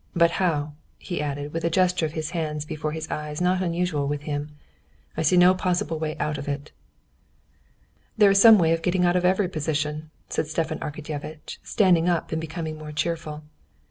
[0.15, 4.07] "But how?" he added, with a gesture of his hands before his eyes not usual
[4.07, 4.49] with him.
[5.15, 6.71] "I see no possible way out of it."
[8.17, 12.31] "There is some way of getting out of every position," said Stepan Arkadyevitch, standing up
[12.31, 13.43] and becoming more cheerful.